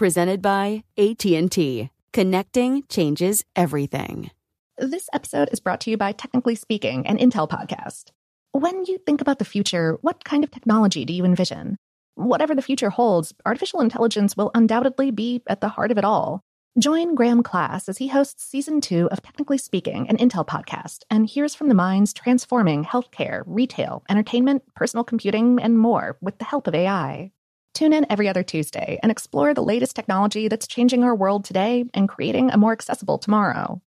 [0.00, 1.90] presented by AT&T.
[2.14, 4.30] Connecting changes everything.
[4.78, 8.04] This episode is brought to you by Technically Speaking, an Intel podcast.
[8.52, 11.76] When you think about the future, what kind of technology do you envision?
[12.14, 16.40] Whatever the future holds, artificial intelligence will undoubtedly be at the heart of it all.
[16.78, 21.26] Join Graham Class as he hosts season two of Technically Speaking, an Intel podcast, and
[21.26, 26.66] hears from the minds transforming healthcare, retail, entertainment, personal computing, and more with the help
[26.66, 27.32] of AI.
[27.74, 31.84] Tune in every other Tuesday and explore the latest technology that's changing our world today
[31.94, 33.80] and creating a more accessible tomorrow.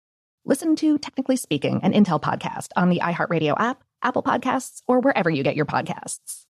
[0.46, 5.30] Listen to Technically Speaking, an Intel podcast on the iHeartRadio app, Apple Podcasts, or wherever
[5.30, 6.46] you get your podcasts.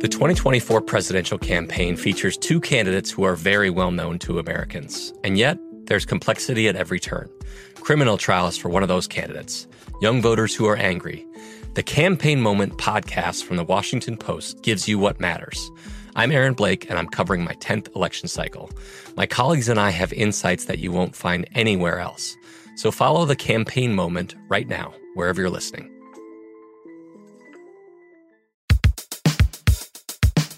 [0.00, 5.12] The 2024 presidential campaign features two candidates who are very well known to Americans.
[5.24, 7.28] And yet, there's complexity at every turn.
[7.74, 9.66] Criminal trials for one of those candidates,
[10.00, 11.26] young voters who are angry,
[11.74, 15.70] the Campaign Moment podcast from the Washington Post gives you what matters.
[16.16, 18.70] I'm Aaron Blake, and I'm covering my 10th election cycle.
[19.16, 22.36] My colleagues and I have insights that you won't find anywhere else.
[22.74, 25.88] So follow the Campaign Moment right now, wherever you're listening.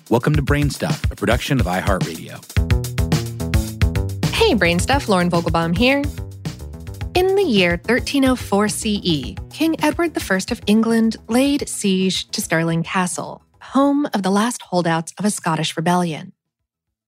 [0.09, 2.43] Welcome to Brainstuff, a production of iHeartRadio.
[4.33, 6.03] Hey, Brainstuff, Lauren Vogelbaum here.
[7.15, 13.43] In the year 1304 CE, King Edward I of England laid siege to Stirling Castle,
[13.61, 16.33] home of the last holdouts of a Scottish rebellion.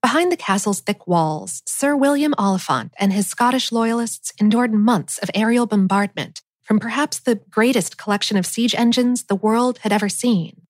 [0.03, 5.31] Behind the castle's thick walls, Sir William Oliphant and his Scottish loyalists endured months of
[5.33, 10.67] aerial bombardment from perhaps the greatest collection of siege engines the world had ever seen.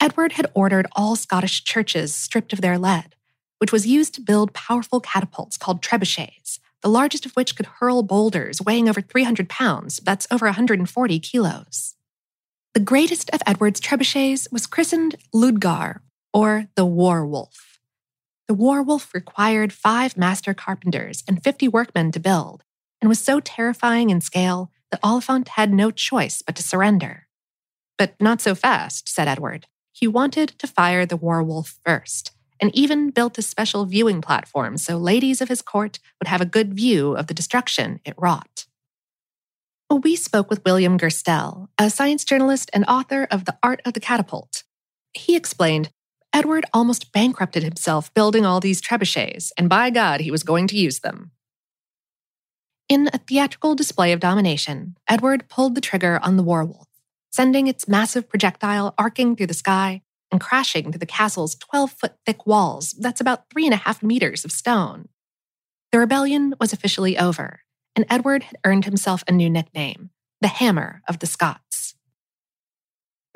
[0.00, 3.16] Edward had ordered all Scottish churches stripped of their lead,
[3.58, 8.02] which was used to build powerful catapults called trebuchets, the largest of which could hurl
[8.02, 11.94] boulders weighing over 300 pounds, that's over 140 kilos.
[12.74, 16.00] The greatest of Edward's trebuchets was christened Ludgar,
[16.32, 17.80] or the War Wolf.
[18.48, 22.64] The War Wolf required five master carpenters and 50 workmen to build,
[23.00, 27.26] and was so terrifying in scale that Oliphant had no choice but to surrender.
[27.96, 29.66] But not so fast, said Edward.
[29.92, 32.31] He wanted to fire the War Wolf first,
[32.62, 36.46] and even built a special viewing platform so ladies of his court would have a
[36.46, 38.66] good view of the destruction it wrought.
[39.90, 44.00] We spoke with William Gurstelle, a science journalist and author of The Art of the
[44.00, 44.62] Catapult.
[45.12, 45.90] He explained
[46.32, 50.78] Edward almost bankrupted himself building all these trebuchets, and by God, he was going to
[50.78, 51.32] use them.
[52.88, 56.86] In a theatrical display of domination, Edward pulled the trigger on the Warwolf,
[57.30, 60.00] sending its massive projectile arcing through the sky
[60.32, 64.02] and crashing through the castle's 12 foot thick walls, that's about three and a half
[64.02, 65.08] meters of stone.
[65.92, 67.60] The rebellion was officially over,
[67.94, 71.94] and Edward had earned himself a new nickname the Hammer of the Scots.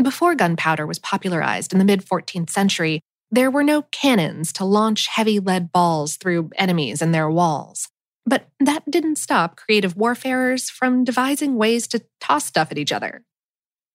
[0.03, 3.01] Before gunpowder was popularized in the mid 14th century,
[3.31, 7.89] there were no cannons to launch heavy lead balls through enemies and their walls.
[8.25, 13.23] But that didn't stop creative warfarers from devising ways to toss stuff at each other.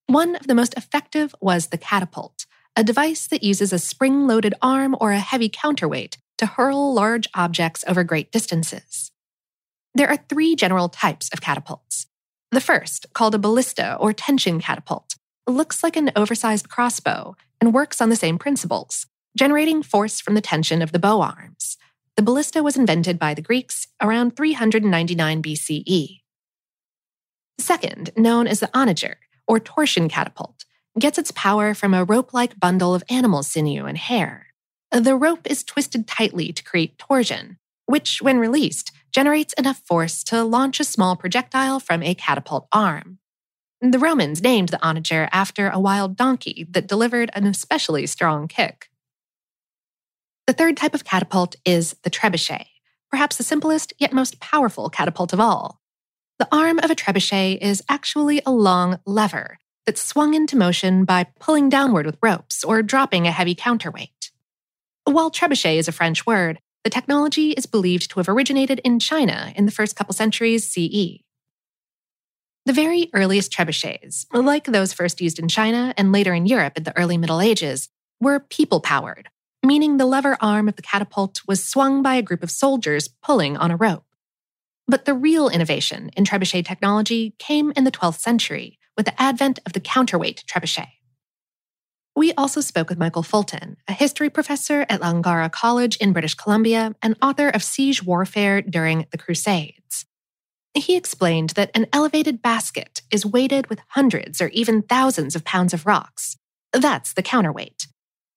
[0.07, 2.45] One of the most effective was the catapult,
[2.75, 7.27] a device that uses a spring loaded arm or a heavy counterweight to hurl large
[7.35, 9.11] objects over great distances.
[9.93, 12.07] There are three general types of catapults.
[12.51, 15.15] The first, called a ballista or tension catapult,
[15.47, 19.05] looks like an oversized crossbow and works on the same principles,
[19.37, 21.77] generating force from the tension of the bow arms.
[22.15, 26.19] The ballista was invented by the Greeks around 399 BCE.
[27.57, 30.65] The second, known as the onager, or torsion catapult,
[30.99, 34.47] gets its power from a rope like bundle of animal sinew and hair.
[34.91, 40.43] The rope is twisted tightly to create torsion, which, when released, generates enough force to
[40.43, 43.19] launch a small projectile from a catapult arm.
[43.81, 48.89] The Romans named the onager after a wild donkey that delivered an especially strong kick.
[50.45, 52.65] The third type of catapult is the trebuchet,
[53.09, 55.81] perhaps the simplest yet most powerful catapult of all.
[56.37, 61.27] The arm of a trebuchet is actually a long lever that's swung into motion by
[61.39, 64.31] pulling downward with ropes or dropping a heavy counterweight.
[65.05, 69.53] While trebuchet is a French word, the technology is believed to have originated in China
[69.55, 71.21] in the first couple centuries CE.
[72.65, 76.83] The very earliest trebuchets, like those first used in China and later in Europe in
[76.83, 77.89] the early Middle Ages,
[78.19, 79.29] were people powered,
[79.63, 83.57] meaning the lever arm of the catapult was swung by a group of soldiers pulling
[83.57, 84.05] on a rope.
[84.87, 89.57] But the real innovation in trebuchet technology came in the 12th century with the advent
[89.65, 90.89] of the counterweight trebuchet.
[92.15, 96.93] We also spoke with Michael Fulton, a history professor at Langara College in British Columbia
[97.01, 100.05] and author of Siege Warfare During the Crusades.
[100.75, 105.73] He explained that an elevated basket is weighted with hundreds or even thousands of pounds
[105.73, 106.37] of rocks.
[106.71, 107.87] That's the counterweight.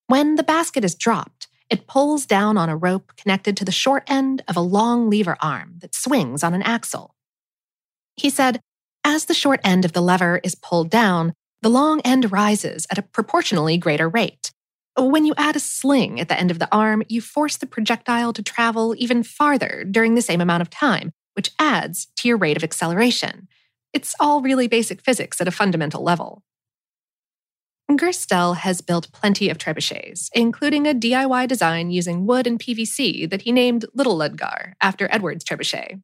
[0.07, 4.05] When the basket is dropped, it pulls down on a rope connected to the short
[4.07, 7.15] end of a long lever arm that swings on an axle.
[8.17, 8.61] He said,
[9.05, 12.99] as the short end of the lever is pulled down, the long end rises at
[12.99, 14.51] a proportionally greater rate.
[14.97, 18.33] When you add a sling at the end of the arm, you force the projectile
[18.33, 22.57] to travel even farther during the same amount of time, which adds to your rate
[22.57, 23.49] of acceleration.
[23.93, 26.43] It's all really basic physics at a fundamental level.
[27.91, 33.43] Gurstelle has built plenty of trebuchets, including a DIY design using wood and PVC that
[33.43, 36.01] he named Little Ludgar after Edward's trebuchet.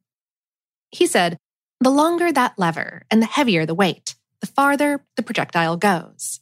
[0.91, 1.37] He said,
[1.81, 6.39] The longer that lever and the heavier the weight, the farther the projectile goes.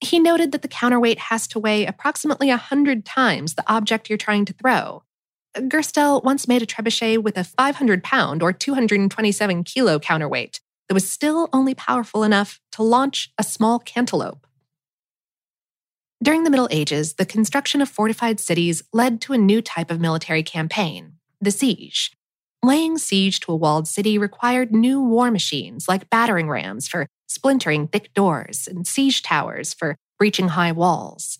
[0.00, 4.46] He noted that the counterweight has to weigh approximately 100 times the object you're trying
[4.46, 5.02] to throw.
[5.54, 11.10] Gurstelle once made a trebuchet with a 500 pound or 227 kilo counterweight that was
[11.10, 14.46] still only powerful enough to launch a small cantaloupe.
[16.22, 20.00] During the Middle Ages, the construction of fortified cities led to a new type of
[20.00, 22.12] military campaign, the siege.
[22.62, 27.86] Laying siege to a walled city required new war machines like battering rams for splintering
[27.86, 31.38] thick doors, and siege towers for breaching high walls.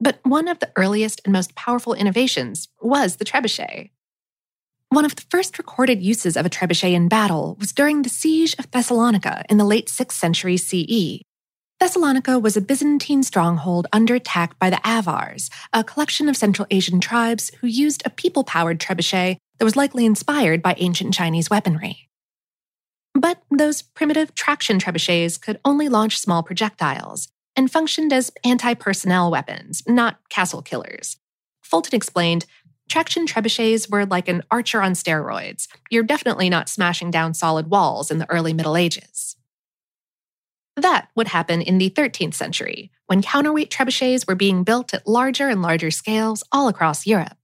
[0.00, 3.90] But one of the earliest and most powerful innovations was the trebuchet.
[4.88, 8.56] One of the first recorded uses of a trebuchet in battle was during the siege
[8.58, 11.22] of Thessalonica in the late 6th century CE.
[11.78, 17.00] Thessalonica was a Byzantine stronghold under attack by the Avars, a collection of Central Asian
[17.00, 22.08] tribes who used a people powered trebuchet that was likely inspired by ancient Chinese weaponry.
[23.12, 29.30] But those primitive traction trebuchets could only launch small projectiles and functioned as anti personnel
[29.30, 31.18] weapons, not castle killers.
[31.60, 32.46] Fulton explained
[32.88, 35.68] traction trebuchets were like an archer on steroids.
[35.90, 39.36] You're definitely not smashing down solid walls in the early Middle Ages.
[40.76, 45.48] That would happen in the 13th century, when counterweight trebuchets were being built at larger
[45.48, 47.39] and larger scales all across Europe.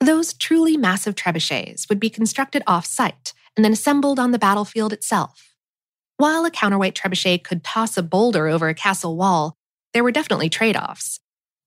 [0.00, 4.92] Those truly massive trebuchets would be constructed off site and then assembled on the battlefield
[4.92, 5.54] itself.
[6.16, 9.56] While a counterweight trebuchet could toss a boulder over a castle wall,
[9.92, 11.20] there were definitely trade offs.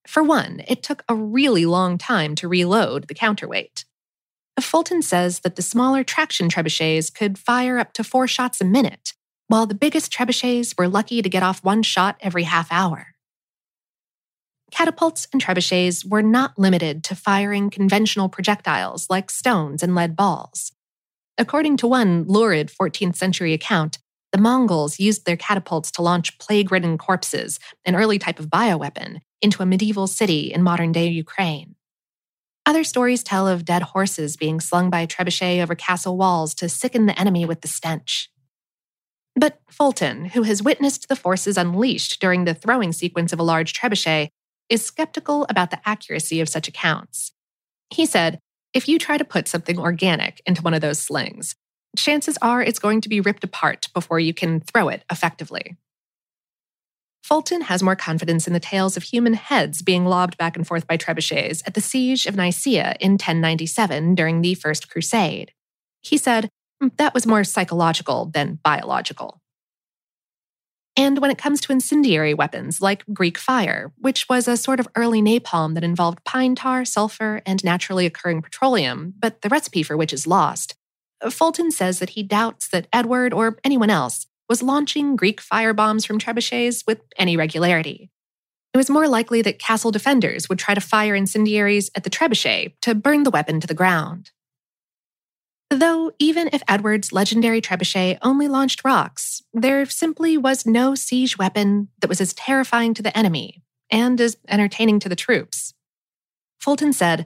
[0.07, 3.85] For one, it took a really long time to reload the counterweight.
[4.59, 9.13] Fulton says that the smaller traction trebuchets could fire up to four shots a minute,
[9.47, 13.12] while the biggest trebuchets were lucky to get off one shot every half hour.
[14.73, 20.71] Catapults and trebuchets were not limited to firing conventional projectiles like stones and lead balls.
[21.37, 23.99] According to one lurid 14th century account,
[24.31, 29.19] the Mongols used their catapults to launch plague ridden corpses, an early type of bioweapon,
[29.43, 31.75] into a medieval city in modern day Ukraine.
[32.65, 37.05] Other stories tell of dead horses being slung by trebuchet over castle walls to sicken
[37.05, 38.31] the enemy with the stench.
[39.35, 43.73] But Fulton, who has witnessed the forces unleashed during the throwing sequence of a large
[43.73, 44.29] trebuchet,
[44.73, 47.31] is skeptical about the accuracy of such accounts.
[47.91, 48.39] He said,
[48.73, 51.55] if you try to put something organic into one of those slings,
[51.95, 55.77] chances are it's going to be ripped apart before you can throw it effectively.
[57.21, 60.87] Fulton has more confidence in the tales of human heads being lobbed back and forth
[60.87, 65.53] by trebuchets at the siege of Nicaea in 1097 during the First Crusade.
[66.01, 66.49] He said
[66.81, 69.39] "Mm, that was more psychological than biological.
[70.95, 74.87] And when it comes to incendiary weapons like Greek fire, which was a sort of
[74.95, 79.97] early napalm that involved pine tar, sulfur, and naturally occurring petroleum, but the recipe for
[79.97, 80.75] which is lost,
[81.29, 86.05] Fulton says that he doubts that Edward or anyone else was launching Greek fire bombs
[86.05, 88.11] from trebuchets with any regularity.
[88.73, 92.73] It was more likely that castle defenders would try to fire incendiaries at the trebuchet
[92.81, 94.31] to burn the weapon to the ground.
[95.73, 101.87] Though, even if Edward's legendary trebuchet only launched rocks, there simply was no siege weapon
[101.99, 105.73] that was as terrifying to the enemy and as entertaining to the troops.
[106.59, 107.25] Fulton said,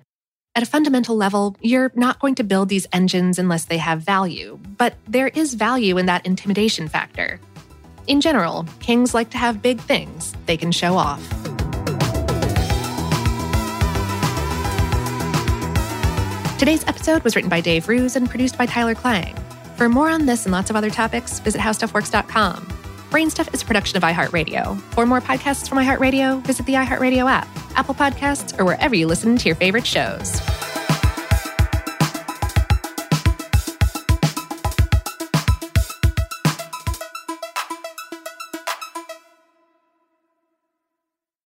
[0.56, 4.58] At a fundamental level, you're not going to build these engines unless they have value,
[4.78, 7.42] but there is value in that intimidation factor.
[8.08, 11.57] In general, kings like to have big things they can show off.
[16.68, 19.34] Today's episode was written by Dave Roos and produced by Tyler Klang.
[19.78, 22.58] For more on this and lots of other topics, visit howstuffworks.com.
[23.10, 24.78] Brainstuff is a production of iHeartRadio.
[24.92, 27.48] For more podcasts from iHeartRadio, visit the iHeartRadio app,
[27.78, 30.42] Apple Podcasts, or wherever you listen to your favorite shows.